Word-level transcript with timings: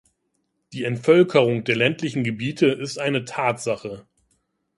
Die 0.73 0.83
Entvölkerung 0.83 1.63
der 1.63 1.75
ländlichen 1.75 2.23
Gebiete 2.23 2.65
ist 2.65 2.97
eine 2.97 3.23
Tatsache. 3.23 4.07